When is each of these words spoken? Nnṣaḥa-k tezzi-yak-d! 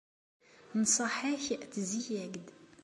Nnṣaḥa-k 0.79 1.45
tezzi-yak-d! 1.71 2.47